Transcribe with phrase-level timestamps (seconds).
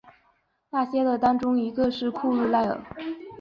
[0.71, 2.81] 那些的当中一个是库路耐尔。